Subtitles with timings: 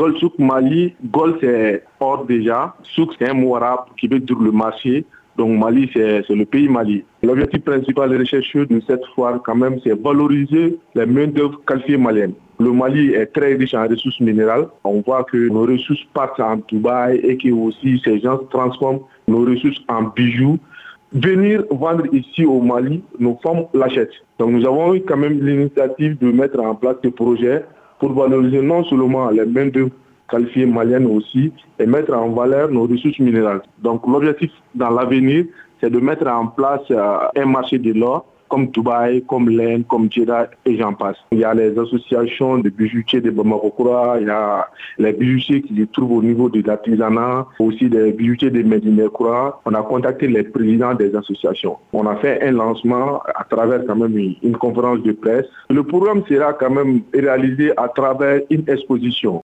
[0.00, 4.38] Gold Souk Mali, Gold c'est or déjà, Souk c'est un mot arabe qui veut dire
[4.40, 5.04] le marché.
[5.36, 7.04] Donc Mali, c'est le pays Mali.
[7.22, 12.32] L'objectif principal des rechercheurs de cette foire, quand même, c'est valoriser les main-d'œuvre qualifiées maliennes.
[12.58, 14.68] Le Mali est très riche en ressources minérales.
[14.84, 19.44] On voit que nos ressources partent en Dubaï et que aussi ces gens transforment nos
[19.44, 20.58] ressources en bijoux.
[21.12, 24.18] Venir vendre ici au Mali, nos femmes l'achètent.
[24.38, 27.64] Donc nous avons eu quand même l'initiative de mettre en place des projets
[28.00, 29.90] pour valoriser non seulement les main-d'œuvre
[30.28, 33.62] qualifiées maliennes aussi et mettre en valeur nos ressources minérales.
[33.82, 35.44] Donc l'objectif dans l'avenir,
[35.80, 40.10] c'est de mettre en place euh, un marché de l'or comme Dubaï, comme l'Inde, comme
[40.12, 41.16] Jeddah et j'en passe.
[41.30, 44.68] Il y a les associations de bijoutiers de Bamakoura, il y a
[44.98, 49.60] les bijoutiers qui se trouvent au niveau de l'artisanat, aussi des bijoutiers de Medinekura.
[49.64, 51.76] On a contacté les présidents des associations.
[51.92, 55.46] On a fait un lancement à travers quand même une conférence de presse.
[55.70, 59.38] Le programme sera quand même réalisé à travers une exposition.